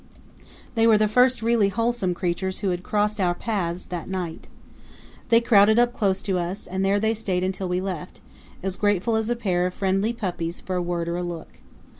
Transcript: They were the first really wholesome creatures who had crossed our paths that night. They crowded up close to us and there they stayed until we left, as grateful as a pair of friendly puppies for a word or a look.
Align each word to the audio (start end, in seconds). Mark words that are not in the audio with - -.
They 0.73 0.87
were 0.87 0.97
the 0.97 1.07
first 1.07 1.43
really 1.43 1.69
wholesome 1.69 2.15
creatures 2.15 2.61
who 2.61 2.69
had 2.71 2.81
crossed 2.81 3.21
our 3.21 3.35
paths 3.35 3.85
that 3.85 4.09
night. 4.09 4.47
They 5.29 5.39
crowded 5.41 5.77
up 5.77 5.93
close 5.93 6.23
to 6.23 6.39
us 6.39 6.65
and 6.65 6.83
there 6.83 6.99
they 6.99 7.13
stayed 7.13 7.43
until 7.43 7.69
we 7.69 7.81
left, 7.81 8.19
as 8.63 8.77
grateful 8.77 9.15
as 9.15 9.29
a 9.29 9.35
pair 9.35 9.67
of 9.67 9.75
friendly 9.75 10.11
puppies 10.11 10.59
for 10.59 10.75
a 10.75 10.81
word 10.81 11.07
or 11.07 11.17
a 11.17 11.21
look. 11.23 11.59